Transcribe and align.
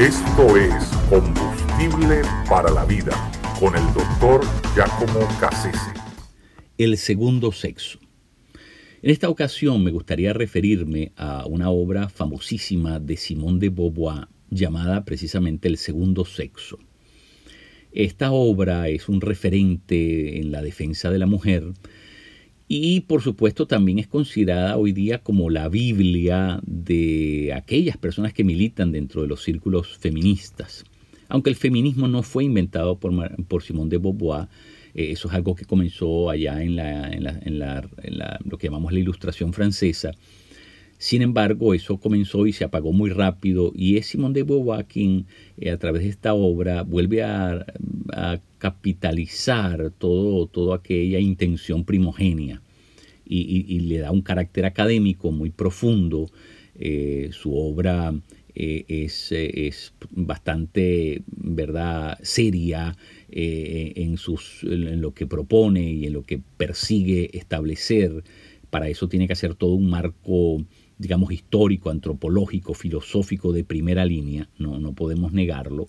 Esto 0.00 0.56
es 0.56 0.72
Combustible 1.10 2.22
para 2.48 2.70
la 2.70 2.86
Vida 2.86 3.12
con 3.60 3.76
el 3.76 3.84
doctor 3.92 4.40
Giacomo 4.74 5.28
Cassese. 5.38 5.92
El 6.78 6.96
segundo 6.96 7.52
sexo. 7.52 7.98
En 9.02 9.10
esta 9.10 9.28
ocasión 9.28 9.84
me 9.84 9.90
gustaría 9.90 10.32
referirme 10.32 11.12
a 11.16 11.44
una 11.44 11.68
obra 11.68 12.08
famosísima 12.08 12.98
de 12.98 13.18
Simone 13.18 13.58
de 13.58 13.68
Beauvoir 13.68 14.28
llamada 14.48 15.04
precisamente 15.04 15.68
El 15.68 15.76
segundo 15.76 16.24
sexo. 16.24 16.78
Esta 17.92 18.32
obra 18.32 18.88
es 18.88 19.06
un 19.06 19.20
referente 19.20 20.40
en 20.40 20.50
la 20.50 20.62
defensa 20.62 21.10
de 21.10 21.18
la 21.18 21.26
mujer 21.26 21.74
y 22.72 23.00
por 23.00 23.20
supuesto 23.20 23.66
también 23.66 23.98
es 23.98 24.06
considerada 24.06 24.76
hoy 24.76 24.92
día 24.92 25.18
como 25.18 25.50
la 25.50 25.68
Biblia 25.68 26.60
de 26.64 27.52
aquellas 27.52 27.96
personas 27.96 28.32
que 28.32 28.44
militan 28.44 28.92
dentro 28.92 29.22
de 29.22 29.26
los 29.26 29.42
círculos 29.42 29.98
feministas. 29.98 30.84
Aunque 31.28 31.50
el 31.50 31.56
feminismo 31.56 32.06
no 32.06 32.22
fue 32.22 32.44
inventado 32.44 32.96
por, 32.96 33.12
por 33.46 33.64
Simone 33.64 33.90
de 33.90 33.98
Beauvoir, 33.98 34.46
eh, 34.94 35.10
eso 35.10 35.26
es 35.26 35.34
algo 35.34 35.56
que 35.56 35.64
comenzó 35.64 36.30
allá 36.30 36.62
en, 36.62 36.76
lo 36.76 38.56
que 38.56 38.68
llamamos 38.68 38.92
la 38.92 39.00
ilustración 39.00 39.52
francesa. 39.52 40.12
Sin 40.96 41.22
embargo, 41.22 41.74
eso 41.74 41.96
comenzó 41.96 42.46
y 42.46 42.52
se 42.52 42.62
apagó 42.62 42.92
muy 42.92 43.10
rápido 43.10 43.72
y 43.74 43.96
es 43.96 44.06
Simone 44.06 44.34
de 44.34 44.42
Beauvoir 44.44 44.84
quien 44.84 45.26
eh, 45.58 45.72
a 45.72 45.76
través 45.76 46.04
de 46.04 46.10
esta 46.10 46.34
obra 46.34 46.84
vuelve 46.84 47.24
a, 47.24 47.66
capitalizar 48.58 49.90
todo, 49.98 50.46
toda 50.46 50.76
aquella 50.76 51.18
intención 51.18 51.84
primogénia 51.84 52.60
y, 53.32 53.80
le 53.80 53.98
da 53.98 54.10
un 54.10 54.22
carácter 54.22 54.64
académico 54.64 55.30
muy 55.30 55.50
profundo. 55.50 56.30
Eh, 56.74 57.30
su 57.32 57.56
obra 57.56 58.14
es, 58.54 59.32
es, 59.32 59.92
bastante 60.10 61.22
verdad 61.26 62.18
seria 62.22 62.96
en, 63.30 64.16
sus, 64.16 64.64
en 64.64 65.00
lo 65.00 65.12
que 65.14 65.26
propone 65.26 65.92
y 65.92 66.06
en 66.06 66.12
lo 66.12 66.22
que 66.22 66.40
persigue 66.56 67.30
establecer. 67.36 68.24
Para 68.70 68.88
eso 68.88 69.08
tiene 69.08 69.26
que 69.26 69.34
hacer 69.34 69.54
todo 69.54 69.74
un 69.74 69.88
marco 69.88 70.64
digamos, 71.00 71.32
histórico, 71.32 71.88
antropológico, 71.88 72.74
filosófico 72.74 73.54
de 73.54 73.64
primera 73.64 74.04
línea, 74.04 74.50
no, 74.58 74.78
no 74.78 74.92
podemos 74.92 75.32
negarlo. 75.32 75.86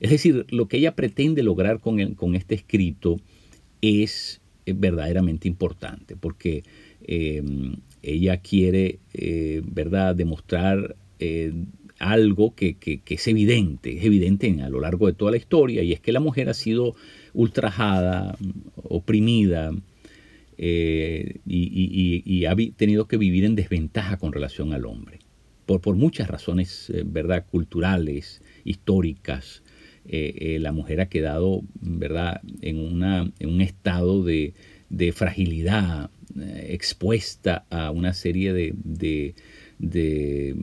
Es 0.00 0.10
decir, 0.10 0.46
lo 0.48 0.66
que 0.66 0.78
ella 0.78 0.96
pretende 0.96 1.42
lograr 1.42 1.80
con, 1.80 2.00
el, 2.00 2.16
con 2.16 2.34
este 2.34 2.54
escrito 2.54 3.20
es 3.82 4.40
eh, 4.66 4.74
verdaderamente 4.76 5.46
importante, 5.46 6.16
porque 6.16 6.64
em, 7.06 7.76
ella 8.02 8.38
quiere, 8.38 8.98
eh, 9.14 9.62
¿verdad?, 9.64 10.16
demostrar 10.16 10.96
eh, 11.20 11.52
algo 12.00 12.52
que, 12.56 12.74
que, 12.74 13.00
es 13.06 13.28
evidente, 13.28 13.96
es 13.96 14.04
evidente 14.04 14.60
a 14.60 14.68
lo 14.68 14.80
largo 14.80 15.06
de 15.06 15.12
toda 15.12 15.30
la 15.30 15.36
historia, 15.36 15.84
y 15.84 15.92
es 15.92 16.00
que 16.00 16.10
la 16.10 16.18
mujer 16.18 16.48
ha 16.48 16.54
sido 16.54 16.96
ultrajada, 17.32 18.36
oprimida, 18.82 19.72
y, 20.58 22.44
ha 22.46 22.56
tenido 22.76 23.06
que 23.06 23.18
vivir 23.18 23.44
en 23.44 23.54
desventaja 23.54 24.16
con 24.16 24.32
relación 24.32 24.72
al 24.72 24.84
hombre, 24.84 25.20
por, 25.64 25.80
por 25.80 25.94
muchas 25.94 26.26
razones, 26.26 26.92
¿verdad?, 27.04 27.46
culturales, 27.48 28.42
históricas. 28.64 29.62
Eh, 30.08 30.58
la 30.60 30.72
mujer 30.72 31.00
ha 31.00 31.08
quedado, 31.08 31.62
¿verdad?, 31.80 32.40
en, 32.62 32.78
una, 32.78 33.32
en 33.38 33.48
un 33.48 33.60
estado 33.60 34.22
de, 34.22 34.54
de 34.88 35.12
fragilidad, 35.12 36.10
expuesta 36.68 37.64
a 37.70 37.90
una 37.90 38.12
serie 38.12 38.52
de, 38.52 38.74
de, 39.78 40.54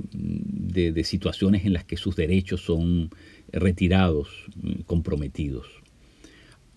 de, 0.92 1.04
situaciones 1.04 1.66
en 1.66 1.74
las 1.74 1.84
que 1.84 1.98
sus 1.98 2.16
derechos 2.16 2.62
son 2.62 3.10
retirados, 3.52 4.30
comprometidos. 4.86 5.68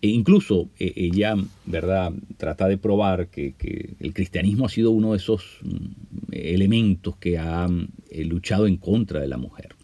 E 0.02 0.08
incluso 0.08 0.68
eh, 0.78 0.92
ella, 0.96 1.36
¿verdad?, 1.64 2.12
trata 2.36 2.68
de 2.68 2.76
probar 2.76 3.28
que, 3.28 3.54
el 3.98 4.12
cristianismo 4.12 4.66
ha 4.66 4.68
sido 4.68 4.90
uno 4.90 5.12
de 5.12 5.18
esos 5.18 5.58
mm, 5.62 6.32
elementos 6.32 7.16
que 7.16 7.38
ha 7.38 7.68
eh, 8.10 8.24
luchado 8.24 8.66
en 8.66 8.76
contra 8.76 9.20
de 9.20 9.28
la 9.28 9.38
mujer. 9.38 9.74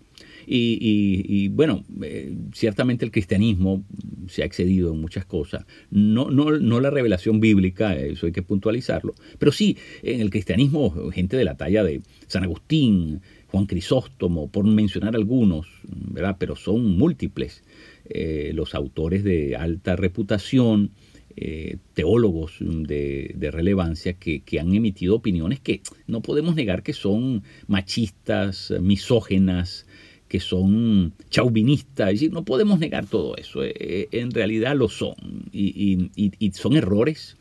Y, 0.46 1.48
bueno, 1.48 1.84
eh, 2.02 2.34
ciertamente 2.52 3.04
el 3.04 3.10
cristianismo 3.10 3.84
se 4.28 4.42
ha 4.42 4.46
excedido 4.46 4.92
en 4.92 5.00
muchas 5.00 5.24
cosas. 5.24 5.64
No, 5.90 6.30
no, 6.30 6.58
no 6.58 6.80
la 6.80 6.90
revelación 6.90 7.40
bíblica, 7.40 7.96
eso 7.96 8.26
hay 8.26 8.32
que 8.32 8.42
puntualizarlo, 8.42 9.14
pero 9.38 9.52
sí 9.52 9.76
en 10.02 10.20
el 10.20 10.30
cristianismo 10.30 11.10
gente 11.10 11.36
de 11.36 11.44
la 11.44 11.56
talla 11.56 11.84
de 11.84 12.00
San 12.26 12.44
Agustín, 12.44 13.20
Juan 13.48 13.66
Crisóstomo, 13.66 14.50
por 14.50 14.64
mencionar 14.64 15.14
algunos, 15.14 15.66
¿verdad? 15.84 16.36
pero 16.38 16.56
son 16.56 16.96
múltiples 16.96 17.62
eh, 18.06 18.52
los 18.54 18.74
autores 18.74 19.24
de 19.24 19.56
alta 19.56 19.94
reputación, 19.94 20.90
eh, 21.36 21.76
teólogos 21.94 22.56
de, 22.60 23.50
relevancia 23.52 24.14
que, 24.14 24.42
han 24.58 24.74
emitido 24.74 25.16
opiniones 25.16 25.60
que 25.60 25.80
no 26.06 26.20
podemos 26.20 26.54
negar 26.54 26.82
que 26.82 26.92
son 26.92 27.42
machistas, 27.68 28.72
misógenas, 28.80 29.86
que 30.32 30.40
son 30.40 31.12
chauvinistas, 31.28 32.22
no 32.30 32.42
podemos 32.42 32.78
negar 32.78 33.04
todo 33.04 33.36
eso, 33.36 33.62
eh, 33.62 34.08
en 34.12 34.30
realidad 34.30 34.74
lo 34.74 34.88
son, 34.88 35.14
y, 35.52 36.08
son 36.54 36.74
errores, 36.74 37.36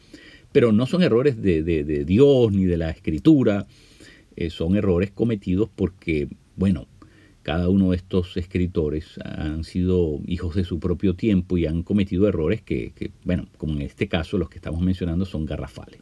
pero 0.51 0.73
no 0.73 0.85
son 0.85 1.01
errores 1.01 1.41
de, 1.41 2.03
Dios 2.05 2.51
ni 2.51 2.65
de 2.65 2.75
la 2.75 2.89
escritura, 2.89 3.65
son 4.49 4.75
errores 4.75 5.09
cometidos 5.09 5.69
porque, 5.73 6.27
bueno, 6.57 6.89
cada 7.43 7.69
uno 7.69 7.91
de 7.91 7.95
estos 7.95 8.35
escritores 8.35 9.17
han 9.23 9.63
sido 9.63 10.19
hijos 10.27 10.55
de 10.55 10.65
su 10.65 10.81
propio 10.81 11.15
tiempo 11.15 11.57
y 11.57 11.67
han 11.67 11.83
cometido 11.83 12.27
errores 12.27 12.61
que, 12.61 12.91
bueno, 13.23 13.47
como 13.55 13.71
en 13.75 13.83
este 13.83 14.09
caso 14.09 14.37
los 14.37 14.49
que 14.49 14.57
estamos 14.57 14.81
mencionando 14.81 15.23
son 15.23 15.45
garrafales. 15.45 16.01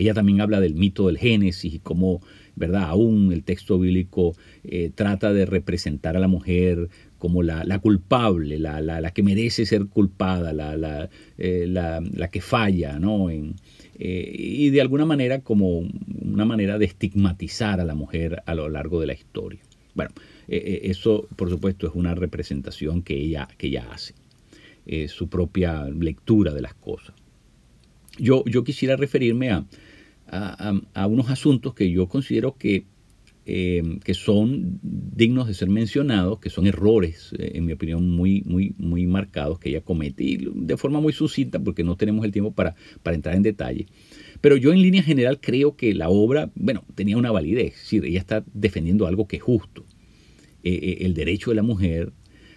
Ella 0.00 0.14
también 0.14 0.40
habla 0.40 0.60
del 0.60 0.74
mito 0.74 1.08
del 1.08 1.18
Génesis 1.18 1.74
y 1.74 1.78
cómo, 1.78 2.22
¿verdad? 2.56 2.84
Aún 2.84 3.32
el 3.34 3.44
texto 3.44 3.78
bíblico 3.78 4.34
eh, 4.64 4.90
trata 4.94 5.34
de 5.34 5.44
representar 5.44 6.16
a 6.16 6.20
la 6.20 6.26
mujer 6.26 6.88
como 7.18 7.42
la, 7.42 7.78
culpable, 7.80 8.58
la, 8.58 8.80
la, 8.80 9.10
que 9.10 9.22
merece 9.22 9.66
ser 9.66 9.88
culpada, 9.88 10.54
la, 10.54 11.10
eh, 11.36 12.00
que 12.32 12.40
falla, 12.40 12.98
¿no? 12.98 13.28
En, 13.28 13.56
eh, 13.98 14.34
y 14.34 14.70
de 14.70 14.80
alguna 14.80 15.04
manera 15.04 15.40
como 15.40 15.80
una 16.24 16.46
manera 16.46 16.78
de 16.78 16.86
estigmatizar 16.86 17.78
a 17.78 17.84
la 17.84 17.94
mujer 17.94 18.42
a 18.46 18.54
lo 18.54 18.70
largo 18.70 19.00
de 19.00 19.06
la 19.06 19.12
historia. 19.12 19.60
Bueno, 19.94 20.12
eso 20.48 21.28
por 21.36 21.50
supuesto 21.50 21.86
es 21.86 21.92
una 21.94 22.14
representación 22.14 23.02
que 23.02 23.16
ella, 23.16 23.48
que 23.58 23.66
ella 23.66 23.86
hace, 23.92 24.14
su 25.08 25.28
propia 25.28 25.84
lectura 25.90 26.54
de 26.54 26.62
las 26.62 26.72
cosas. 26.72 27.14
Yo, 28.18 28.44
yo 28.46 28.64
quisiera 28.64 28.96
referirme 28.96 29.50
a, 29.50 29.66
a, 30.30 31.06
unos 31.06 31.30
asuntos 31.30 31.74
que 31.74 31.90
yo 31.90 32.08
considero 32.08 32.56
que, 32.56 32.84
que 33.44 34.14
son 34.14 34.78
dignos 34.82 35.48
de 35.48 35.54
ser 35.54 35.68
mencionados, 35.68 36.38
que 36.38 36.50
son 36.50 36.66
errores, 36.66 37.34
en 37.38 37.66
mi 37.66 37.72
opinión, 37.72 38.08
muy, 38.08 38.42
muy, 38.42 38.74
muy 38.78 39.06
marcados 39.06 39.58
que 39.58 39.70
ella 39.70 39.80
comete, 39.80 40.22
y 40.22 40.48
de 40.54 40.76
forma 40.76 41.00
muy 41.00 41.12
sucinta, 41.12 41.58
porque 41.58 41.82
no 41.82 41.96
tenemos 41.96 42.24
el 42.24 42.30
tiempo 42.30 42.52
para, 42.52 42.76
para 43.02 43.16
entrar 43.16 43.34
en 43.34 43.42
detalle. 43.42 43.86
Pero 44.40 44.56
yo 44.56 44.72
en 44.72 44.80
línea 44.80 45.02
general 45.02 45.40
creo 45.40 45.76
que 45.76 45.94
la 45.94 46.08
obra, 46.08 46.50
bueno, 46.54 46.84
tenía 46.94 47.16
una 47.16 47.30
validez, 47.30 47.74
es 47.74 47.80
decir, 47.80 48.04
ella 48.04 48.20
está 48.20 48.44
defendiendo 48.54 49.06
algo 49.06 49.26
que 49.26 49.36
es 49.36 49.42
justo. 49.42 49.84
Eh, 50.62 50.72
eh, 50.72 51.06
el 51.06 51.14
derecho 51.14 51.50
de 51.50 51.56
la 51.56 51.62
mujer 51.62 52.12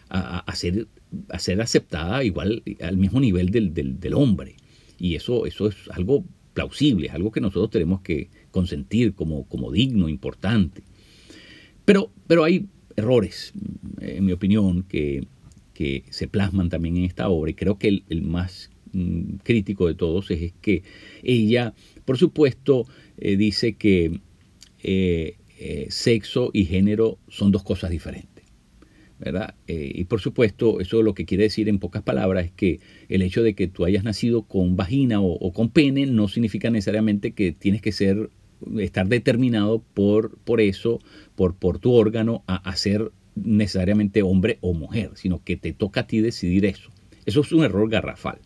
a, 0.09 0.53
ser, 0.55 0.88
a 1.29 1.40
ser, 1.40 1.59
aceptada 1.59 2.23
igual 2.23 2.61
al 2.81 2.97
mismo 2.97 3.19
nivel 3.19 3.50
del, 3.50 4.13
hombre. 4.13 4.57
Y 5.00 5.16
eso, 5.16 5.47
eso 5.47 5.67
es 5.67 5.75
algo 5.90 6.23
plausible, 6.53 7.09
algo 7.09 7.31
que 7.31 7.41
nosotros 7.41 7.69
tenemos 7.69 8.02
que 8.02 8.30
consentir 8.52 9.14
como, 9.14 9.46
como 9.46 9.72
digno, 9.72 10.09
importante. 10.09 10.84
Pero, 11.86 12.12
pero 12.28 12.44
hay 12.44 12.68
errores, 12.96 13.53
en 14.00 14.25
mi 14.25 14.31
opinión, 14.31 14.84
que, 14.84 15.26
que 15.73 16.03
se 16.09 16.28
plasman 16.28 16.70
también 16.70 16.97
en 16.97 17.03
esta 17.05 17.29
obra 17.29 17.52
y 17.52 17.55
creo 17.55 17.78
que 17.78 18.03
el, 18.08 18.22
más 18.22 18.70
mm, 18.94 19.38
crítico 19.44 19.88
de 19.88 19.96
todos 19.96 20.32
es, 20.32 20.53
que 20.61 20.84
ella, 21.23 21.73
por 22.05 22.17
supuesto, 22.17 22.85
eh, 23.17 23.35
dice 23.35 23.73
que 23.73 24.20
eh, 24.84 25.38
sexo 25.90 26.52
y 26.53 26.66
género 26.66 27.17
son 27.29 27.52
dos 27.52 27.64
cosas 27.64 27.90
diferentes. 27.90 28.33
Eh, 29.67 29.91
y 29.96 30.03
por 30.05 30.22
supuesto, 30.22 30.79
eso 30.79 31.02
lo 31.02 31.14
que 31.14 31.25
quiere 31.25 31.43
decir 31.43 31.70
en 31.70 31.79
pocas 31.79 32.03
palabras 32.03 32.46
es 32.46 32.52
que 32.52 32.79
el 33.09 33.22
hecho 33.22 33.43
de 33.43 33.53
que 33.53 33.67
tú 33.67 33.85
hayas 33.85 34.03
nacido 34.03 34.43
con 34.43 34.75
vagina 34.75 35.22
o, 35.22 35.52
con 35.53 35.70
pene 35.70 36.05
no 36.05 36.28
significa 36.28 36.70
necesariamente 36.70 37.31
que 37.31 37.52
tienes 37.52 37.81
que 37.81 37.91
ser, 37.91 38.29
estar 38.78 39.08
determinado 39.08 39.84
por, 39.93 40.37
por 40.40 40.61
eso, 40.61 40.99
por, 41.35 41.55
por 41.55 41.79
tu 41.79 41.93
órgano, 41.93 42.43
a, 42.47 42.55
a 42.55 42.75
ser 42.75 43.11
necesariamente 43.35 44.22
hombre 44.22 44.58
o 44.61 44.73
mujer, 44.73 45.11
sino 45.16 45.43
que 45.43 45.58
te 45.58 45.73
toca 45.73 46.02
a 46.02 46.08
ti 46.08 46.19
decidir 46.19 46.66
eso. 46.66 46.90
Eso 47.26 47.41
es 47.41 47.52
un 47.52 47.64
error 47.64 47.90
garrafal. 47.90 48.40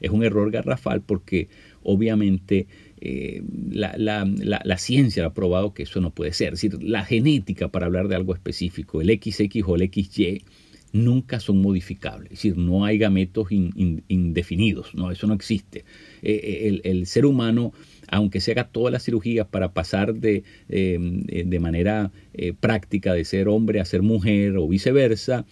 Es 0.00 0.10
un 0.10 0.24
error 0.24 0.50
garrafal 0.50 1.00
porque 1.00 1.48
obviamente 1.82 2.66
eh, 3.04 3.42
la, 3.72 4.78
ciencia 4.78 5.26
ha 5.26 5.34
probado 5.34 5.74
que 5.74 5.82
eso 5.82 6.00
no 6.00 6.10
puede 6.10 6.32
ser. 6.32 6.54
Es 6.54 6.62
decir, 6.62 6.84
la 6.84 7.04
genética, 7.04 7.66
para 7.66 7.86
hablar 7.86 8.06
de 8.06 8.14
algo 8.14 8.32
específico, 8.32 9.00
el 9.00 9.08
XX 9.08 9.66
o 9.66 9.74
el 9.74 9.90
XY, 9.92 10.44
nunca 10.92 11.40
son 11.40 11.60
modificables. 11.60 12.30
Es 12.30 12.38
decir, 12.38 12.56
no 12.56 12.84
hay 12.84 12.98
gametos 12.98 13.48
indefinidos, 13.50 14.94
no, 14.94 15.10
eso 15.10 15.26
no 15.26 15.34
existe. 15.34 15.84
Eh, 16.22 16.80
el, 16.84 17.06
ser 17.06 17.26
humano, 17.26 17.72
aunque 18.06 18.40
se 18.40 18.52
haga 18.52 18.68
todas 18.68 18.92
las 18.92 19.02
cirugías 19.02 19.48
para 19.48 19.72
pasar 19.72 20.14
de, 20.14 20.44
de 20.68 21.58
manera 21.60 22.12
práctica 22.60 23.14
de 23.14 23.24
ser 23.24 23.48
hombre 23.48 23.80
a 23.80 23.84
ser 23.84 24.02
mujer 24.02 24.56
o 24.56 24.68
viceversa, 24.68 25.44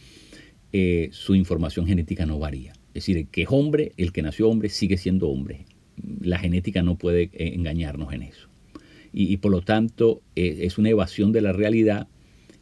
su 1.11 1.35
información 1.35 1.87
genética 1.87 2.27
no 2.27 2.39
varía. 2.39 2.75
Es 2.89 2.95
decir, 2.95 3.17
el 3.17 3.27
que 3.27 3.43
es 3.43 3.49
hombre, 3.51 3.91
el 3.97 4.13
que 4.13 4.23
nació 4.23 4.49
hombre, 4.49 4.69
sigue 4.69 4.99
siendo 4.99 5.29
hombre 5.29 5.65
la 6.21 6.39
genética 6.39 6.83
no 6.83 6.97
puede 6.97 7.25
eh, 7.33 7.53
engañarnos 7.55 8.13
en 8.13 8.23
eso. 8.23 8.49
Y, 9.13 9.39
por 9.39 9.51
lo 9.51 9.61
tanto 9.61 10.23
eh, 10.37 10.59
es 10.61 10.79
una 10.79 10.91
evasión 10.91 11.33
de 11.33 11.41
la 11.41 11.53
realidad 11.53 12.07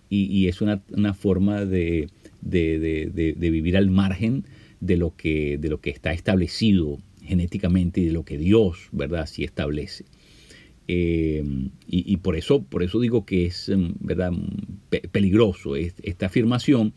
y, 0.09 0.49
es 0.49 0.63
una, 0.63 0.81
forma 1.13 1.67
de, 1.67 2.09
vivir 2.41 3.77
al 3.77 3.91
margen 3.91 4.45
de 4.81 4.97
lo, 4.97 5.15
que, 5.15 5.59
de 5.59 5.69
lo 5.69 5.83
que 5.83 5.91
está 5.91 6.15
establecido 6.15 6.97
genéticamente 7.23 8.01
y 8.01 8.07
de 8.07 8.13
lo 8.13 8.25
que 8.25 8.39
Dios, 8.39 8.89
¿verdad?, 8.93 9.27
sí 9.27 9.45
establece. 9.45 10.07
Eh, 10.87 11.45
y, 11.87 12.17
por, 12.17 12.35
eso, 12.35 12.63
por 12.63 12.83
eso 12.83 12.99
digo 12.99 13.27
que 13.27 13.45
es 13.45 13.69
mm, 13.69 13.91
¿verdad? 14.01 14.33
peligroso 15.13 15.77
esta 15.77 16.27
afirmación 16.27 16.95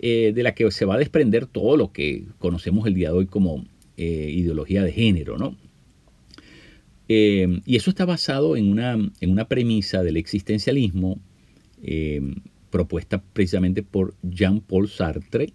de 0.00 0.42
la 0.42 0.54
que 0.54 0.70
se 0.70 0.86
va 0.86 0.94
a 0.94 0.98
desprender 0.98 1.44
todo 1.44 1.76
lo 1.76 1.92
que 1.92 2.24
conocemos 2.38 2.86
el 2.86 2.94
día 2.94 3.10
de 3.10 3.16
hoy 3.18 3.26
como 3.26 3.66
ideología 3.98 4.82
de 4.82 4.92
género, 4.92 5.36
¿no? 5.36 5.56
Eh, 7.08 7.60
y 7.64 7.76
eso 7.76 7.90
está 7.90 8.04
basado 8.04 8.56
en 8.56 8.70
una, 8.70 8.92
en 8.92 9.30
una 9.30 9.48
premisa 9.48 10.02
del 10.02 10.18
existencialismo 10.18 11.18
eh, 11.82 12.20
propuesta 12.70 13.22
precisamente 13.32 13.82
por 13.82 14.14
Jean-Paul 14.22 14.88
Sartre, 14.88 15.52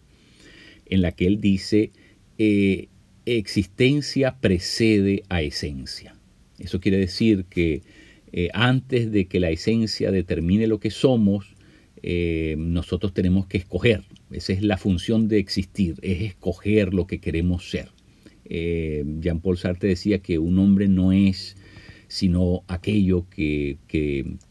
en 0.87 1.01
la 1.01 1.11
que 1.11 1.27
él 1.27 1.39
dice, 1.39 1.91
eh, 2.39 2.87
existencia 3.25 4.37
precede 4.41 5.23
a 5.29 5.41
esencia. 5.43 6.15
Eso 6.57 6.79
quiere 6.79 6.97
decir 6.97 7.45
que 7.45 7.81
antes 8.53 9.11
de 9.11 9.25
que 9.25 9.39
la 9.39 9.51
esencia 9.51 10.09
determine 10.11 10.65
lo 10.65 10.79
que 10.79 10.89
somos, 10.89 11.55
nosotros 12.57 13.13
tenemos 13.13 13.45
que 13.45 13.59
escoger. 13.59 14.03
Esa 14.31 14.53
es 14.53 14.63
la 14.63 14.77
función 14.77 15.27
de 15.27 15.37
existir, 15.37 15.97
es 16.01 16.21
escoger 16.21 16.95
lo 16.95 17.05
que 17.05 17.19
queremos 17.19 17.69
ser. 17.69 17.89
Eh, 18.55 19.03
Jean-Paul 19.19 19.57
Sartre 19.57 19.89
decía 19.89 20.19
que 20.19 20.37
un 20.37 20.59
hombre 20.59 20.87
no 20.87 21.11
es 21.11 21.57
sino 22.07 22.63
aquello 22.67 23.25
que, 23.31 23.79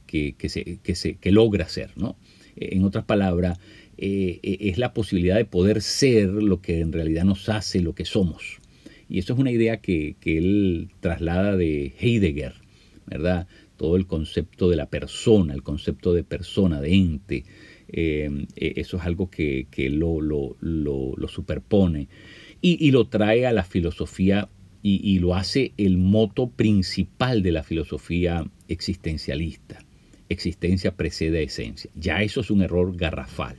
se, 0.08 1.18
logra 1.30 1.68
ser. 1.68 1.90
¿no? 1.94 2.16
En 2.56 2.82
otras 2.84 3.04
palabras, 3.04 3.60
eh, 3.98 4.40
eh, 4.42 4.56
es 4.58 4.78
la 4.78 4.92
posibilidad 4.92 5.36
de 5.36 5.44
poder 5.44 5.80
ser 5.80 6.30
lo 6.30 6.60
que 6.60 6.80
en 6.80 6.92
realidad 6.92 7.22
nos 7.22 7.48
hace 7.48 7.80
lo 7.80 7.94
que 7.94 8.04
somos. 8.04 8.58
Y 9.08 9.20
eso 9.20 9.34
es 9.34 9.38
una 9.38 9.52
idea 9.52 9.76
que, 9.76 10.16
él 10.24 10.88
traslada 10.98 11.56
de 11.56 11.94
Heidegger, 12.00 12.54
¿verdad? 13.06 13.46
Todo 13.76 13.94
el 13.94 14.08
concepto 14.08 14.68
de 14.68 14.74
la 14.74 14.86
persona, 14.86 15.54
el 15.54 15.62
concepto 15.62 16.12
de 16.12 16.24
persona, 16.24 16.80
de 16.80 16.92
ente, 16.92 17.44
eso 18.56 18.96
es 18.96 19.02
algo 19.04 19.30
que, 19.30 19.68
lo, 19.92 20.20
lo, 20.20 21.28
superpone 21.28 22.08
y, 22.62 22.92
lo 22.92 23.08
trae 23.08 23.44
a 23.46 23.52
la 23.52 23.64
filosofía 23.64 24.48
y, 24.82 25.18
lo 25.18 25.34
hace 25.34 25.72
el 25.76 25.98
moto 25.98 26.48
principal 26.48 27.42
de 27.42 27.52
la 27.52 27.64
filosofía 27.64 28.46
existencialista. 28.68 29.80
Existencia 30.28 30.96
precede 30.96 31.42
esencia. 31.42 31.90
Ya 31.94 32.22
eso 32.22 32.40
es 32.40 32.50
un 32.50 32.62
error 32.62 32.96
garrafal, 32.96 33.56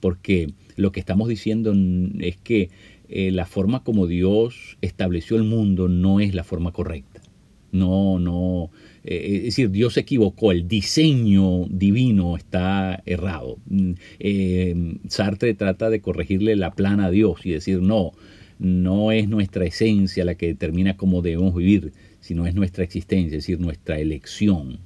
porque 0.00 0.52
lo 0.76 0.92
que 0.92 1.00
estamos 1.00 1.28
diciendo 1.28 1.72
es 2.18 2.36
que 2.36 2.70
eh, 3.08 3.30
la 3.30 3.46
forma 3.46 3.84
como 3.84 4.06
Dios 4.06 4.76
estableció 4.82 5.36
el 5.36 5.44
mundo 5.44 5.88
no 5.88 6.20
es 6.20 6.34
la 6.34 6.44
forma 6.44 6.72
correcta. 6.72 7.22
No, 7.70 8.18
no, 8.18 8.70
eh, 9.10 9.36
es 9.36 9.42
decir, 9.44 9.70
Dios 9.70 9.94
se 9.94 10.00
equivocó, 10.00 10.52
el 10.52 10.68
diseño 10.68 11.64
divino 11.70 12.36
está 12.36 13.02
errado. 13.06 13.56
Mm, 13.66 13.92
eh, 14.18 14.98
Sartre 15.08 15.54
trata 15.54 15.88
de 15.88 16.02
corregirle 16.02 16.56
la 16.56 16.72
plana 16.72 17.06
a 17.06 17.10
Dios 17.10 17.40
y 17.46 17.52
decir, 17.52 17.80
no, 17.80 18.12
no 18.58 19.10
es 19.10 19.26
nuestra 19.26 19.64
esencia 19.64 20.26
la 20.26 20.34
que 20.34 20.48
determina 20.48 20.98
cómo 20.98 21.22
debemos 21.22 21.54
vivir, 21.54 21.94
sino 22.20 22.46
es 22.46 22.54
nuestra 22.54 22.84
existencia, 22.84 23.38
es 23.38 23.44
decir, 23.44 23.60
nuestra 23.60 23.98
elección, 23.98 24.80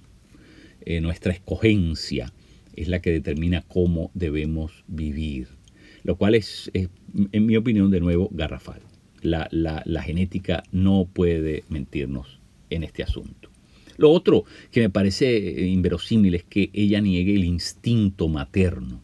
eh, 0.85 1.01
nuestra 1.01 1.33
escogencia 1.33 2.33
es 2.77 2.87
la 2.87 3.01
que 3.01 3.11
determina 3.11 3.63
cómo 3.67 4.13
debemos 4.15 4.85
vivir. 4.87 5.49
Lo 6.05 6.17
cual 6.17 6.37
es, 6.37 6.71
en 6.75 7.47
mi 7.47 7.57
opinión, 7.57 7.91
de 7.91 8.01
nuevo, 8.01 8.29
garrafal. 8.33 8.83
la 9.23 10.03
genética 10.03 10.63
no 10.71 11.09
puede 11.13 11.65
mentirnos 11.69 12.41
en 12.71 12.85
este 12.85 13.03
asunto. 13.03 13.52
Lo 13.97 14.11
otro 14.11 14.45
que 14.71 14.81
me 14.81 14.91
parece 14.91 15.37
eh, 15.37 15.67
inverosímil 15.67 16.35
es 16.35 16.45
que 16.45 16.71
ella 16.73 17.01
niegue 17.01 17.35
el 17.35 17.45
instinto 17.45 18.29
materno. 18.29 19.01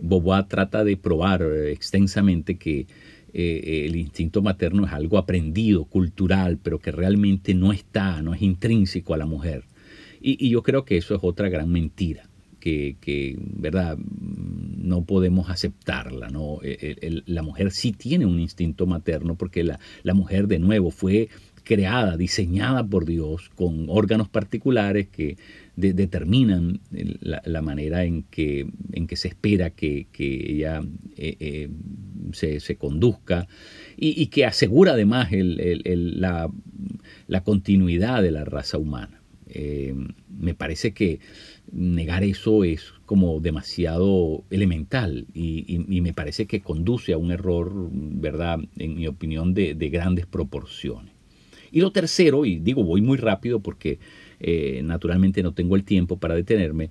Bobois 0.00 0.48
trata 0.48 0.84
de 0.84 0.96
probar 0.96 1.42
eh, 1.42 1.72
extensamente 1.72 2.56
que 2.56 2.86
eh, 3.34 3.84
el 3.86 3.96
instinto 3.96 4.42
materno 4.42 4.84
es 4.84 4.92
algo 4.92 5.18
aprendido, 5.18 5.84
cultural, 5.84 6.58
pero 6.62 6.78
que 6.78 6.92
realmente 6.92 7.54
no 7.54 7.72
está, 7.72 8.20
no 8.22 8.34
es 8.34 8.42
intrínseco 8.42 9.14
a 9.14 9.18
la 9.18 9.26
mujer. 9.26 9.64
Y, 10.20 10.50
yo 10.50 10.62
creo 10.62 10.84
que 10.84 10.96
eso 10.96 11.14
es 11.14 11.20
otra 11.22 11.48
gran 11.48 11.70
mentira. 11.70 12.28
Que, 12.60 13.36
¿verdad? 13.40 13.98
no 13.98 15.02
podemos 15.02 15.50
aceptarla. 15.50 16.28
¿no? 16.28 16.60
la 17.26 17.42
mujer 17.42 17.72
sí 17.72 17.90
tiene 17.90 18.24
un 18.24 18.38
instinto 18.38 18.86
materno 18.86 19.34
porque 19.34 19.64
la, 19.64 19.80
mujer, 20.14 20.46
de 20.46 20.60
nuevo, 20.60 20.92
fue 20.92 21.28
creada, 21.64 22.16
diseñada 22.16 22.84
por 22.84 23.06
Dios, 23.06 23.50
con 23.54 23.86
órganos 23.88 24.28
particulares 24.28 25.08
que 25.08 25.36
determinan 25.76 26.80
la, 26.90 27.62
manera 27.62 28.04
en 28.04 28.24
que, 28.24 28.66
en 28.92 29.06
que 29.06 29.16
se 29.16 29.28
espera 29.28 29.70
que, 29.70 30.06
ella 30.18 30.82
eh, 31.16 31.36
eh, 31.40 31.70
se, 32.32 32.76
conduzca 32.76 33.48
y, 33.96 34.26
que 34.26 34.44
asegura 34.44 34.92
además 34.92 35.28
la, 35.32 36.50
continuidad 37.42 38.22
de 38.22 38.30
la 38.30 38.44
raza 38.44 38.78
humana. 38.78 39.22
Eh, 39.54 39.94
me 40.38 40.54
parece 40.54 40.92
que 40.92 41.20
negar 41.72 42.24
eso 42.24 42.64
es 42.64 42.92
como 43.06 43.40
demasiado 43.40 44.44
elemental 44.50 45.26
y, 45.32 46.00
me 46.00 46.12
parece 46.12 46.46
que 46.46 46.60
conduce 46.60 47.12
a 47.12 47.18
un 47.18 47.30
error, 47.30 47.88
¿verdad? 47.92 48.58
En 48.76 48.94
mi 48.96 49.06
opinión, 49.06 49.54
de 49.54 49.88
grandes 49.90 50.26
proporciones. 50.26 51.11
Y 51.72 51.80
lo 51.80 51.90
tercero, 51.90 52.44
y 52.44 52.58
digo 52.58 52.84
voy 52.84 53.00
muy 53.00 53.16
rápido 53.16 53.60
porque 53.60 53.98
eh, 54.38 54.82
naturalmente 54.84 55.42
no 55.42 55.54
tengo 55.54 55.74
el 55.74 55.84
tiempo 55.84 56.18
para 56.18 56.34
detenerme, 56.34 56.90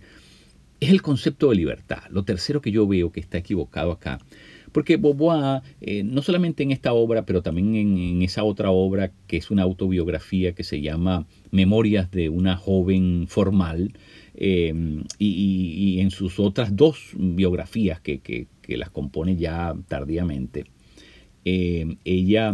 es 0.79 0.89
el 0.89 1.03
concepto 1.03 1.49
de 1.49 1.55
libertad. 1.55 1.99
Lo 2.09 2.23
tercero 2.23 2.61
que 2.61 2.71
yo 2.71 2.87
veo 2.87 3.11
que 3.11 3.19
está 3.19 3.37
equivocado 3.37 3.91
acá. 3.91 4.19
Porque 4.71 4.97
Beauvoir, 4.97 5.61
eh, 5.81 6.01
no 6.03 6.21
solamente 6.21 6.63
en 6.63 6.71
esta 6.71 6.93
obra, 6.93 7.25
pero 7.25 7.43
también 7.43 7.75
en, 7.75 8.21
esa 8.21 8.43
otra 8.43 8.71
obra 8.71 9.11
que 9.27 9.37
es 9.37 9.51
una 9.51 9.63
autobiografía 9.63 10.53
que 10.53 10.63
se 10.63 10.81
llama 10.81 11.27
Memorias 11.51 12.09
de 12.09 12.29
una 12.29 12.55
joven 12.55 13.25
formal, 13.27 13.93
eh, 14.33 14.73
y, 15.19 15.99
en 15.99 16.09
sus 16.09 16.39
otras 16.39 16.73
dos 16.75 17.11
biografías 17.15 17.99
que, 17.99 18.19
que, 18.19 18.47
las 18.77 18.89
compone 18.89 19.35
ya 19.35 19.75
tardíamente, 19.89 20.63
ella 21.43 22.53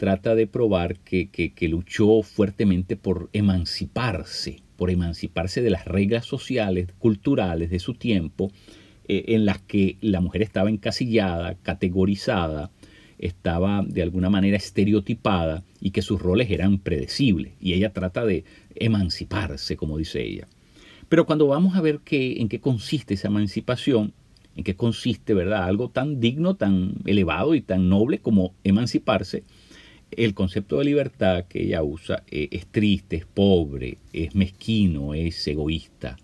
trata 0.00 0.34
de 0.34 0.46
probar 0.46 0.96
que, 1.00 1.28
luchó 1.68 2.22
fuertemente 2.22 2.96
por 2.96 3.28
emanciparse, 3.34 4.62
por 4.78 4.88
emanciparse 4.90 5.60
de 5.60 5.68
las 5.68 5.84
reglas 5.84 6.24
sociales, 6.24 6.88
culturales 6.98 7.68
de 7.68 7.80
su 7.80 7.92
tiempo, 7.92 8.50
eh, 9.06 9.24
en 9.28 9.44
las 9.44 9.58
que 9.58 9.98
la 10.00 10.22
mujer 10.22 10.40
estaba 10.40 10.70
encasillada, 10.70 11.56
categorizada, 11.56 12.70
estaba 13.18 13.84
de 13.86 14.00
alguna 14.00 14.30
manera 14.30 14.56
estereotipada 14.56 15.64
y 15.82 15.90
que 15.90 16.00
sus 16.00 16.18
roles 16.18 16.50
eran 16.50 16.78
predecibles. 16.78 17.52
Y 17.60 17.74
ella 17.74 17.92
trata 17.92 18.24
de 18.24 18.44
emanciparse, 18.76 19.76
como 19.76 19.98
dice 19.98 20.22
ella. 20.22 20.48
Pero 21.10 21.26
cuando 21.26 21.46
vamos 21.46 21.76
a 21.76 21.82
ver 21.82 22.00
qué, 22.02 22.40
en 22.40 22.48
qué 22.48 22.58
consiste 22.58 23.12
esa 23.12 23.28
emancipación, 23.28 24.14
en 24.56 24.64
qué 24.64 24.76
consiste, 24.76 25.34
¿verdad? 25.34 25.64
Algo 25.64 25.90
tan 25.90 26.20
digno, 26.20 26.56
tan 26.56 26.94
elevado 27.04 27.54
y 27.54 27.60
tan 27.60 27.90
noble 27.90 28.20
como 28.20 28.54
emanciparse, 28.64 29.44
el 30.10 30.34
concepto 30.34 30.78
de 30.78 30.84
libertad 30.84 31.46
que 31.46 31.62
ella 31.62 31.82
usa 31.82 32.24
eh, 32.30 32.48
es 32.50 32.66
triste, 32.66 33.16
es 33.16 33.26
pobre, 33.26 33.98
es 34.12 34.34
mezquino, 34.34 35.14
es 35.14 35.46
egoísta. 35.46 36.16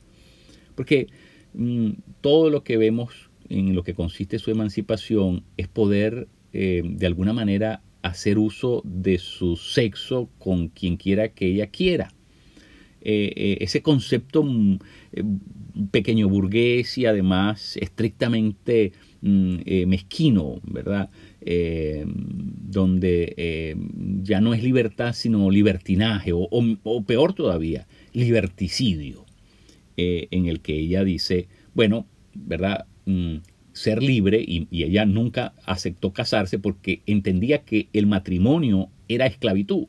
Porque 0.74 1.06
mm, 1.54 1.90
todo 2.20 2.50
lo 2.50 2.62
que 2.62 2.76
vemos 2.76 3.30
en 3.48 3.74
lo 3.74 3.82
que 3.82 3.94
consiste 3.94 4.38
su 4.38 4.50
emancipación 4.50 5.44
es 5.56 5.68
poder 5.68 6.28
eh, 6.52 6.82
de 6.84 7.06
alguna 7.06 7.32
manera 7.32 7.82
hacer 8.02 8.38
uso 8.38 8.82
de 8.84 9.18
su 9.18 9.56
sexo 9.56 10.28
con 10.38 10.68
quien 10.68 10.96
quiera 10.96 11.28
que 11.28 11.46
ella 11.46 11.68
quiera. 11.68 12.12
Eh, 13.08 13.58
ese 13.60 13.82
concepto 13.82 14.42
mm, 14.42 14.78
pequeño 15.92 16.28
burgués 16.28 16.98
y 16.98 17.06
además 17.06 17.76
estrictamente 17.76 18.92
mm, 19.20 19.86
mezquino, 19.86 20.60
¿verdad? 20.64 21.08
Donde 21.46 23.76
ya 24.22 24.40
no 24.40 24.52
es 24.52 24.64
libertad 24.64 25.14
sino 25.14 25.48
libertinaje 25.50 26.32
o, 26.34 27.04
peor 27.06 27.34
todavía, 27.34 27.86
liberticidio, 28.12 29.24
en 29.96 30.46
el 30.46 30.60
que 30.60 30.74
ella 30.74 31.04
dice, 31.04 31.46
bueno, 31.74 32.06
¿verdad? 32.34 32.86
Mm, 33.04 33.36
ser 33.76 34.02
libre 34.02 34.42
y, 34.46 34.66
ella 34.70 35.04
nunca 35.04 35.52
aceptó 35.66 36.12
casarse 36.12 36.58
porque 36.58 37.02
entendía 37.06 37.62
que 37.62 37.88
el 37.92 38.06
matrimonio 38.06 38.88
era 39.06 39.26
esclavitud. 39.26 39.86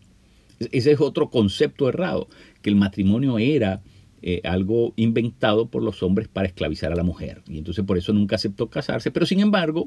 Ese 0.59 0.91
es 0.91 0.99
otro 0.99 1.29
concepto 1.29 1.87
errado, 1.87 2.27
que 2.61 2.69
el 2.69 2.75
matrimonio 2.75 3.39
era 3.39 3.81
eh, 4.21 4.41
algo 4.43 4.93
inventado 4.97 5.69
por 5.69 5.83
los 5.83 6.03
hombres 6.03 6.27
para 6.27 6.47
esclavizar 6.47 6.91
a 6.91 6.95
la 6.95 7.03
mujer. 7.03 7.43
Y 7.47 7.59
entonces 7.59 7.85
por 7.85 7.97
eso 7.97 8.11
nunca 8.11 8.35
aceptó 8.35 8.69
casarse, 8.69 9.09
pero 9.09 9.25
sin 9.25 9.39
embargo 9.39 9.85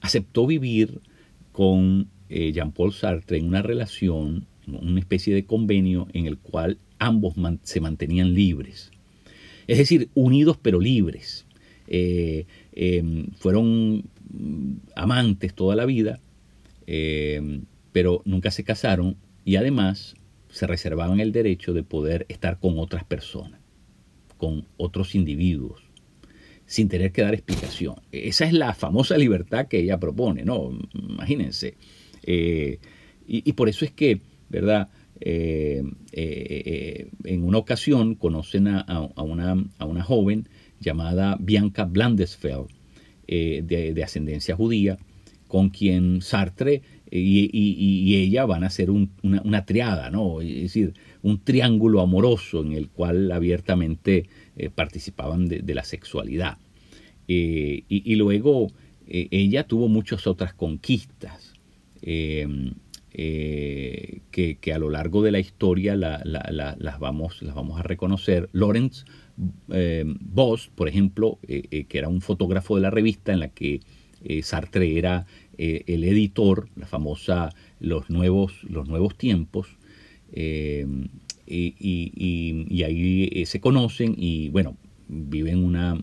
aceptó 0.00 0.46
vivir 0.46 1.00
con 1.52 2.08
eh, 2.28 2.52
Jean-Paul 2.52 2.92
Sartre 2.92 3.38
en 3.38 3.46
una 3.46 3.62
relación, 3.62 4.46
una 4.66 5.00
especie 5.00 5.34
de 5.34 5.44
convenio 5.44 6.08
en 6.12 6.26
el 6.26 6.38
cual 6.38 6.78
ambos 6.98 7.34
se 7.62 7.80
mantenían 7.80 8.34
libres. 8.34 8.90
Es 9.66 9.78
decir, 9.78 10.08
unidos 10.14 10.58
pero 10.60 10.80
libres. 10.80 11.46
Eh, 11.86 12.46
em, 12.72 13.26
fueron 13.32 14.04
amantes 14.94 15.54
toda 15.54 15.74
la 15.74 15.86
vida, 15.86 16.20
em, 16.86 17.64
pero 17.92 18.22
nunca 18.24 18.50
se 18.50 18.62
casaron 18.62 19.16
y 19.44 19.56
además 19.56 20.14
se 20.50 20.66
reservaban 20.66 21.20
el 21.20 21.32
derecho 21.32 21.72
de 21.72 21.82
poder 21.82 22.26
estar 22.28 22.58
con 22.60 22.78
otras 22.78 23.04
personas, 23.04 23.60
con 24.36 24.66
otros 24.76 25.14
individuos, 25.14 25.82
sin 26.70 26.88
tener 26.88 27.10
que 27.10 27.22
dar 27.22 27.34
explicación. 27.34 27.96
Esa 28.12 28.44
es 28.44 28.52
la 28.52 28.74
famosa 28.74 29.18
libertad 29.18 29.66
que 29.66 29.80
ella 29.80 29.98
propone, 29.98 30.44
¿no? 30.44 30.70
Imagínense. 30.94 31.74
Eh, 32.22 32.78
y, 33.26 33.52
por 33.54 33.68
eso 33.68 33.84
es 33.84 33.90
que, 33.90 34.20
¿verdad? 34.48 34.88
Eh, 35.20 35.82
en 37.24 37.44
una 37.44 37.58
ocasión 37.58 38.14
conocen 38.14 38.68
una, 38.68 38.80
a 38.86 39.84
una 39.84 40.04
joven 40.04 40.46
llamada 40.78 41.36
Bianca 41.40 41.86
Blandesfeld, 41.86 42.68
eh, 43.26 43.62
de, 43.64 44.04
ascendencia 44.04 44.54
judía, 44.54 44.96
con 45.48 45.70
quien 45.70 46.22
Sartre 46.22 46.82
y, 47.10 48.14
ella 48.14 48.44
van 48.46 48.62
a 48.62 48.70
ser 48.70 48.90
una, 48.90 49.66
triada, 49.66 50.10
¿no? 50.10 50.40
es 50.40 50.62
decir, 50.62 50.94
un 51.22 51.40
triángulo 51.42 52.00
amoroso 52.00 52.62
en 52.62 52.74
el 52.74 52.88
cual 52.88 53.32
abiertamente 53.32 54.26
eh, 54.56 54.70
participaban 54.70 55.48
de, 55.48 55.74
la 55.74 55.84
sexualidad. 55.84 56.58
Eh, 57.28 57.84
y, 57.88 58.14
luego 58.16 58.68
ella 59.06 59.64
tuvo 59.64 59.88
muchas 59.88 60.26
otras 60.26 60.54
conquistas. 60.54 61.54
que, 62.00 62.60
a 64.72 64.78
lo 64.78 64.90
largo 64.90 65.22
de 65.22 65.32
la 65.32 65.38
historia 65.38 65.96
las, 65.96 66.98
vamos, 66.98 67.42
a 67.42 67.82
reconocer. 67.82 68.48
Lawrence 68.52 69.04
eh, 69.70 70.04
Boss, 70.06 70.70
por 70.74 70.88
ejemplo, 70.88 71.38
eh, 71.46 71.62
eh, 71.70 71.84
que 71.84 71.98
era 71.98 72.08
un 72.08 72.20
fotógrafo 72.20 72.76
de 72.76 72.82
la 72.82 72.90
revista 72.90 73.32
en 73.32 73.40
la 73.40 73.48
que 73.48 73.80
Sartre 74.42 74.98
era 74.98 75.24
el 75.56 76.04
editor, 76.04 76.68
la 76.76 76.86
famosa 76.86 77.54
Los 77.78 78.10
Nuevos, 78.10 78.52
los 78.64 78.86
nuevos 78.86 79.16
Tiempos, 79.16 79.78
y, 81.50 82.82
ahí 82.84 83.44
se 83.46 83.60
conocen 83.60 84.14
y 84.16 84.48
bueno, 84.50 84.76
viven 85.08 85.64
una, 85.64 85.98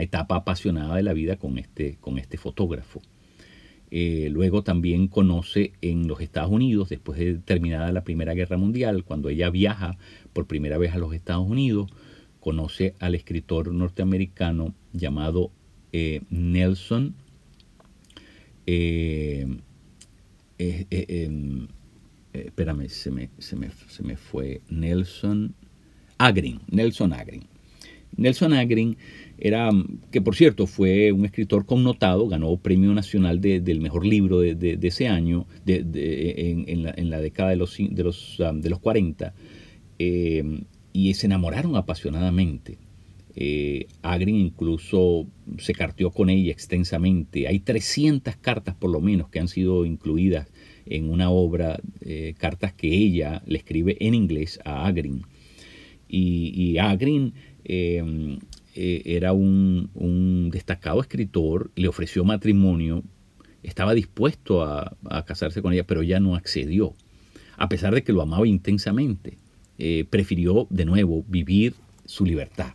etapa 0.00 0.36
apasionada 0.36 0.96
de 0.96 1.02
la 1.02 1.12
vida 1.12 1.36
con 1.36 1.58
este, 1.58 1.96
con 2.00 2.18
este 2.18 2.36
fotógrafo. 2.36 3.00
luego 3.90 4.62
también 4.62 5.08
conoce 5.08 5.72
en 5.80 6.06
los 6.06 6.20
Estados 6.20 6.50
Unidos, 6.50 6.90
después 6.90 7.18
de 7.18 7.38
terminada 7.38 7.90
la 7.92 8.04
Primera 8.04 8.34
Guerra 8.34 8.58
Mundial, 8.58 9.04
cuando 9.04 9.28
ella 9.28 9.50
viaja 9.50 9.96
por 10.32 10.46
primera 10.46 10.78
vez 10.78 10.92
a 10.92 10.98
los 10.98 11.14
Estados 11.14 11.48
Unidos, 11.48 11.90
conoce 12.44 12.94
al 13.00 13.14
escritor 13.14 13.72
norteamericano 13.72 14.74
llamado 14.92 15.50
eh, 15.92 16.20
Nelson. 16.28 17.14
Eh, 18.66 19.46
eh, 22.34 22.44
espérame, 22.46 22.88
se 22.88 23.10
me, 23.10 23.30
se, 23.38 23.56
me, 23.56 24.16
fue 24.16 24.60
Nelson 24.68 25.54
Agrin. 26.18 26.60
Nelson 26.70 27.12
Agrin. 27.12 27.44
Nelson 28.16 28.52
Agrin 28.52 28.96
era, 29.38 29.70
que 30.12 30.20
por 30.20 30.36
cierto 30.36 30.66
fue 30.66 31.10
un 31.12 31.24
escritor 31.24 31.64
connotado, 31.66 32.28
ganó 32.28 32.56
Premio 32.56 32.92
Nacional 32.92 33.40
del 33.40 33.80
Mejor 33.80 34.06
Libro 34.06 34.40
de, 34.40 34.78
ese 34.82 35.08
año, 35.08 35.46
en, 35.66 37.10
la, 37.10 37.20
década 37.20 37.50
de 37.50 37.56
los, 37.56 37.76
de 37.76 38.04
los, 38.04 38.38
um, 38.40 38.60
los 38.62 38.78
40 38.78 39.34
y 40.94 41.14
se 41.14 41.26
enamoraron 41.26 41.74
apasionadamente. 41.76 42.78
Eh, 43.36 43.88
Agrin 44.02 44.36
incluso 44.36 45.26
se 45.58 45.74
carteó 45.74 46.10
con 46.12 46.30
ella 46.30 46.52
extensamente. 46.52 47.48
Hay 47.48 47.58
300 47.58 48.36
cartas 48.36 48.76
por 48.76 48.90
lo 48.90 49.00
menos 49.00 49.28
que 49.28 49.40
han 49.40 49.48
sido 49.48 49.84
incluidas 49.84 50.48
en 50.86 51.10
una 51.10 51.30
obra, 51.30 51.80
eh, 52.00 52.34
cartas 52.38 52.72
que 52.72 52.88
ella 52.88 53.42
le 53.46 53.58
escribe 53.58 53.96
en 54.00 54.14
inglés 54.14 54.60
a 54.64 54.86
Agrin. 54.86 55.22
Y, 56.08 56.78
Agrin 56.78 57.34
em, 57.64 58.38
eh, 58.74 59.02
era 59.04 59.32
un, 59.32 60.50
destacado 60.52 61.00
escritor, 61.00 61.70
le 61.74 61.88
ofreció 61.88 62.24
matrimonio, 62.24 63.02
estaba 63.62 63.94
dispuesto 63.94 64.62
a, 64.62 64.96
casarse 65.26 65.62
con 65.62 65.72
ella, 65.72 65.84
pero 65.84 66.02
ella 66.02 66.20
no 66.20 66.36
accedió, 66.36 66.94
a 67.56 67.68
pesar 67.68 67.94
de 67.94 68.04
que 68.04 68.12
lo 68.12 68.22
amaba 68.22 68.46
intensamente. 68.46 69.38
Eh, 69.76 70.04
prefirió 70.08 70.68
de 70.70 70.84
nuevo 70.84 71.24
vivir 71.26 71.74
su 72.04 72.24
libertad. 72.24 72.74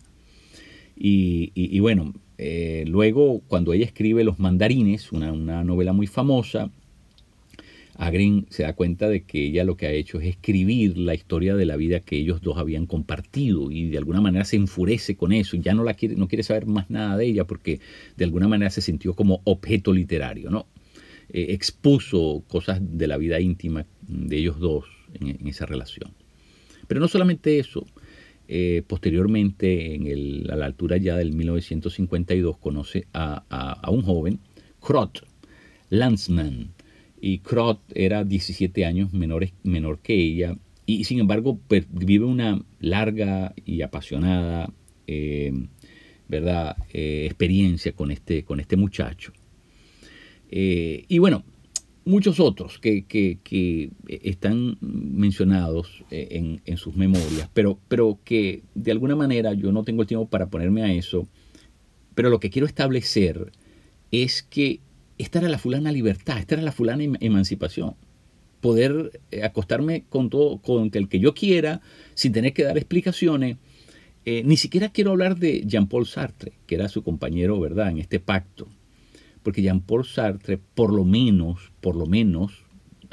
Y, 0.97 1.79
bueno, 1.79 2.13
luego 2.87 3.41
cuando 3.47 3.71
ella 3.71 3.85
escribe 3.85 4.25
Los 4.25 4.37
Mandarines, 4.37 5.13
una, 5.13 5.63
novela 5.63 5.93
muy 5.93 6.07
famosa, 6.07 6.69
Agrin 7.99 8.47
se 8.49 8.63
da 8.63 8.73
cuenta 8.73 9.09
de 9.09 9.23
que 9.23 9.47
ella 9.47 9.65
lo 9.65 9.75
que 9.75 9.85
ha 9.85 9.91
hecho 9.91 10.19
es 10.19 10.27
escribir 10.27 10.97
la 10.97 11.13
historia 11.13 11.55
de 11.55 11.65
la 11.65 11.75
vida 11.75 11.99
que 11.99 12.17
ellos 12.17 12.41
dos 12.41 12.57
habían 12.57 12.85
compartido 12.85 13.69
y 13.71 13.89
de 13.89 13.97
alguna 13.97 14.21
manera 14.21 14.45
se 14.45 14.55
enfurece 14.55 15.17
con 15.17 15.33
eso, 15.33 15.57
ya 15.57 15.73
no 15.73 15.83
la 15.83 15.93
quiere, 15.93 16.15
no 16.15 16.29
quiere 16.29 16.43
saber 16.43 16.65
más 16.65 16.89
nada 16.89 17.17
de 17.17 17.25
ella 17.25 17.45
porque 17.45 17.81
de 18.15 18.23
alguna 18.23 18.47
manera 18.47 18.69
se 18.69 18.81
sintió 18.81 19.13
como 19.15 19.41
objeto 19.43 19.91
literario, 19.91 20.49
¿no? 20.49 20.65
Eh, 21.31 21.47
expuso 21.49 22.41
cosas 22.47 22.79
de 22.81 23.07
la 23.07 23.17
vida 23.17 23.39
íntima 23.41 23.85
de 24.07 24.37
ellos 24.37 24.59
dos 24.59 24.85
en 25.19 25.45
esa 25.45 25.65
relación. 25.65 26.11
Pero 26.87 27.01
no 27.01 27.09
solamente 27.09 27.59
eso, 27.59 27.85
eh, 28.47 28.81
posteriormente, 28.87 29.93
en 29.93 30.49
a 30.49 30.55
la 30.55 30.65
altura 30.65 30.97
ya 30.97 31.17
del 31.17 31.33
1952, 31.33 32.57
conoce 32.57 33.05
a, 33.13 33.87
un 33.91 34.01
joven, 34.01 34.39
Krot, 34.81 35.23
Landsman. 35.89 36.69
Y 37.21 37.39
Krot 37.39 37.81
era 37.93 38.23
17 38.23 38.85
años 38.85 39.13
menor, 39.13 39.47
menor 39.63 39.99
que 39.99 40.13
ella 40.13 40.55
y 40.85 41.03
sin 41.03 41.19
embargo 41.19 41.59
vive 41.91 42.25
una 42.25 42.63
larga 42.79 43.53
y 43.63 43.83
apasionada 43.83 44.73
eh, 45.05 45.51
¿verdad? 46.27 46.77
Eh, 46.93 47.25
experiencia 47.25 47.91
con 47.93 48.11
este, 48.11 48.43
con 48.43 48.59
este 48.59 48.77
muchacho. 48.77 49.33
y 50.51 51.17
bueno, 51.19 51.43
muchos 52.05 52.39
otros 52.39 52.79
que, 52.79 53.89
están 54.07 54.77
mencionados 54.81 56.03
eh, 56.09 56.59
en, 56.65 56.77
sus 56.77 56.95
memorias, 56.95 57.49
pero, 57.53 57.79
pero 57.87 58.19
que 58.23 58.63
de 58.73 58.91
alguna 58.91 59.15
manera 59.15 59.53
yo 59.53 59.71
no 59.71 59.83
tengo 59.83 60.01
el 60.01 60.07
tiempo 60.07 60.27
para 60.27 60.49
ponerme 60.49 60.83
a 60.83 60.93
eso, 60.93 61.27
pero 62.15 62.29
lo 62.29 62.39
que 62.39 62.49
quiero 62.49 62.65
establecer 62.65 63.51
es 64.11 64.41
que 64.43 64.79
esta 65.19 65.39
era 65.39 65.49
la 65.49 65.59
fulana 65.59 65.91
libertad, 65.91 66.39
esta 66.39 66.55
era 66.55 66.63
la 66.63 66.71
fulana 66.71 67.03
em, 67.03 67.15
emancipación. 67.19 67.95
Poder 68.61 69.21
eh, 69.31 69.43
acostarme 69.43 70.05
con 70.09 70.29
todo, 70.29 70.57
con 70.57 70.89
el 70.91 71.07
que 71.07 71.19
yo 71.19 71.35
quiera, 71.35 71.81
sin 72.15 72.33
tener 72.33 72.53
que 72.53 72.63
dar 72.63 72.77
explicaciones. 72.77 73.57
Eh, 74.25 74.41
ni 74.43 74.57
siquiera 74.57 74.89
quiero 74.89 75.11
hablar 75.11 75.37
de 75.37 75.61
Jean-Paul 75.65 76.07
Sartre, 76.07 76.53
que 76.65 76.75
era 76.75 76.89
su 76.89 77.03
compañero, 77.03 77.59
¿verdad?, 77.59 77.91
en 77.91 77.99
este 77.99 78.19
pacto 78.19 78.67
porque 79.43 79.61
Jean-Paul 79.61 80.05
Sartre, 80.05 80.59
por 80.75 80.93
lo 80.93 81.05
menos, 81.05 81.71
por 81.81 81.95
lo 81.95 82.05
menos, 82.05 82.53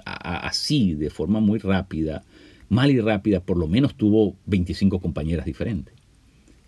así, 0.04 0.94
de 0.94 1.10
forma 1.10 1.40
muy 1.40 1.58
rápida, 1.58 2.24
mal 2.68 2.90
y 2.90 3.00
rápida, 3.00 3.40
por 3.40 3.56
lo 3.56 3.68
menos 3.68 3.96
tuvo 3.96 4.36
25 4.46 5.00
compañeras 5.00 5.46
diferentes. 5.46 5.94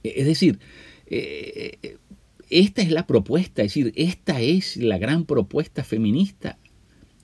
E, 0.02 0.14
es 0.16 0.26
decir, 0.26 0.58
eh, 1.06 1.98
esta 2.50 2.82
es 2.82 2.90
la 2.90 3.06
propuesta, 3.06 3.62
es 3.62 3.74
decir, 3.74 3.92
esta 3.96 4.40
es 4.40 4.76
la 4.76 4.98
gran 4.98 5.24
propuesta 5.24 5.84
feminista. 5.84 6.58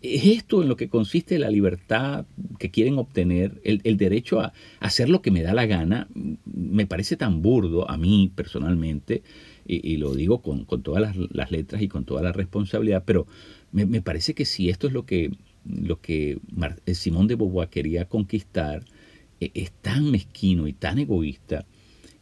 es 0.02 0.26
esto 0.26 0.62
en 0.62 0.68
lo 0.68 0.76
que 0.76 0.88
consiste 0.88 1.38
la 1.38 1.50
libertad 1.50 2.26
que 2.58 2.70
quieren 2.70 2.98
obtener, 2.98 3.60
el, 3.64 3.96
derecho 3.96 4.40
a 4.40 4.52
hacer 4.80 5.08
lo 5.08 5.22
que 5.22 5.30
me 5.30 5.42
da 5.42 5.54
la 5.54 5.66
gana, 5.66 6.08
me 6.44 6.86
parece 6.86 7.16
tan 7.16 7.40
burdo 7.40 7.90
a 7.90 7.96
mí 7.96 8.30
personalmente, 8.34 9.22
y, 9.66 9.96
lo 9.96 10.14
digo 10.14 10.42
con, 10.42 10.66
todas 10.82 11.16
las, 11.30 11.50
letras 11.50 11.80
y 11.80 11.88
con 11.88 12.04
toda 12.04 12.22
la 12.22 12.32
responsabilidad, 12.32 13.02
pero 13.06 13.26
me, 13.72 14.02
parece 14.02 14.34
que 14.34 14.44
si 14.44 14.68
esto 14.68 14.86
es 14.86 14.92
lo 14.92 15.06
que, 15.06 15.32
lo 15.64 16.00
que 16.00 16.38
eh, 16.86 16.94
Simón 16.94 17.28
de 17.28 17.36
Beauvoir 17.36 17.70
quería 17.70 18.06
conquistar, 18.06 18.84
e, 19.40 19.50
es 19.54 19.72
tan 19.72 20.10
mezquino 20.10 20.68
y 20.68 20.74
tan 20.74 20.98
egoísta, 20.98 21.64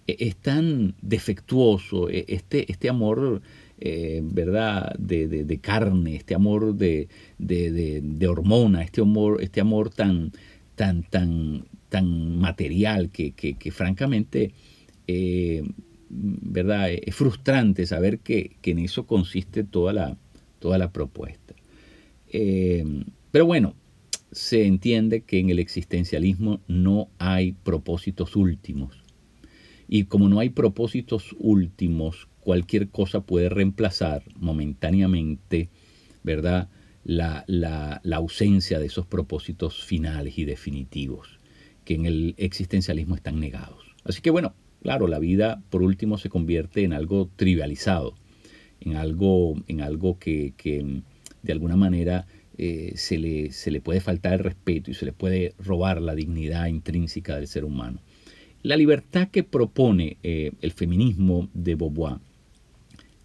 es 0.06 0.36
tan 0.36 0.94
defectuoso, 1.00 2.08
e, 2.08 2.24
este, 2.28 2.70
este 2.70 2.88
amor 2.88 3.42
eh, 3.84 4.20
¿verdad? 4.22 4.94
De, 4.96 5.58
carne, 5.60 6.14
este 6.14 6.36
amor 6.36 6.76
de, 6.76 7.08
de, 7.36 8.28
hormona, 8.28 8.84
este 8.84 9.00
amor, 9.00 9.42
este 9.42 9.60
amor 9.60 9.90
tan, 9.90 10.30
tan, 10.76 11.02
tan, 11.02 11.64
tan 11.88 12.38
material 12.38 13.10
que, 13.10 13.34
francamente, 13.72 14.52
eh, 15.08 15.64
¿verdad? 16.08 16.92
Es 16.92 17.12
frustrante 17.16 17.84
saber 17.84 18.20
que, 18.20 18.52
en 18.62 18.78
eso 18.78 19.04
consiste 19.04 19.64
toda 19.64 19.92
la, 19.92 20.16
toda 20.60 20.78
la 20.78 20.92
propuesta. 20.92 21.56
Eh, 22.28 22.84
pero 23.32 23.46
bueno, 23.46 23.74
se 24.30 24.64
entiende 24.64 25.22
que 25.22 25.40
en 25.40 25.50
el 25.50 25.58
existencialismo 25.58 26.60
no 26.68 27.08
hay 27.18 27.50
propósitos 27.50 28.36
últimos. 28.36 29.01
Y 29.94 30.04
como 30.04 30.30
no 30.30 30.38
hay 30.38 30.48
propósitos 30.48 31.36
últimos, 31.38 32.26
cualquier 32.40 32.88
cosa 32.88 33.26
puede 33.26 33.50
reemplazar 33.50 34.22
momentáneamente, 34.36 35.68
¿verdad? 36.22 36.70
La, 37.04 37.44
ausencia 38.14 38.78
de 38.78 38.86
esos 38.86 39.06
propósitos 39.06 39.84
finales 39.84 40.38
y 40.38 40.46
definitivos 40.46 41.38
que 41.84 41.92
en 41.92 42.06
el 42.06 42.34
existencialismo 42.38 43.16
están 43.16 43.38
negados. 43.38 43.94
Así 44.02 44.22
que 44.22 44.30
bueno, 44.30 44.54
claro, 44.80 45.08
la 45.08 45.18
vida 45.18 45.62
por 45.68 45.82
último 45.82 46.16
se 46.16 46.30
convierte 46.30 46.84
en 46.84 46.94
algo 46.94 47.28
trivializado, 47.36 48.14
en 48.80 48.96
algo, 48.96 49.62
en 49.68 49.82
algo 49.82 50.18
que, 50.18 50.54
de 51.42 51.52
alguna 51.52 51.76
manera 51.76 52.26
eh, 52.56 52.94
se, 52.96 53.18
le, 53.18 53.52
se 53.52 53.70
le 53.70 53.82
puede 53.82 54.00
faltar 54.00 54.32
el 54.32 54.38
respeto 54.38 54.90
y 54.90 54.94
se 54.94 55.04
le 55.04 55.12
puede 55.12 55.54
robar 55.58 56.00
la 56.00 56.14
dignidad 56.14 56.64
intrínseca 56.68 57.36
del 57.36 57.46
ser 57.46 57.66
humano. 57.66 58.00
La 58.62 58.76
libertad 58.76 59.28
que 59.28 59.42
propone 59.42 60.18
eh, 60.22 60.52
el 60.60 60.70
feminismo 60.70 61.48
de 61.52 61.74
Beauvoir 61.74 62.18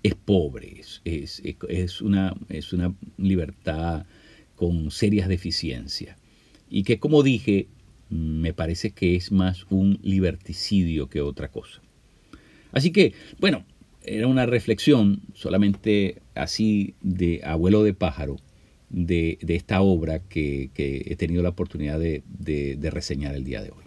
es 0.02 0.16
pobre, 0.16 0.82
es, 1.04 2.02
una, 2.02 2.36
libertad 3.18 4.06
con 4.56 4.90
serias 4.90 5.28
deficiencias. 5.28 6.18
Y 6.72 6.84
que 6.84 6.98
como 6.98 7.22
dije, 7.22 7.68
me 8.10 8.54
parece 8.54 8.92
que 8.92 9.16
es 9.16 9.32
más 9.32 9.68
un 9.70 10.00
liberticidio 10.02 11.08
que 11.08 11.22
otra 11.22 11.50
cosa. 11.50 11.82
Así 12.72 12.92
que, 12.92 13.14
bueno, 13.40 13.64
era 14.02 14.26
una 14.26 14.48
reflexión 14.48 15.22
solamente 15.36 16.22
así 16.34 16.96
de 17.02 17.42
abuelo 17.44 17.84
de 17.84 17.94
pájaro 17.94 18.38
de, 18.90 19.38
esta 19.48 19.82
obra 19.82 20.20
que, 20.20 20.72
he 20.76 21.16
tenido 21.16 21.44
la 21.44 21.50
oportunidad 21.50 22.00
de 22.00 22.90
reseñar 22.92 23.36
el 23.36 23.44
día 23.44 23.62
de 23.62 23.70
hoy. 23.70 23.87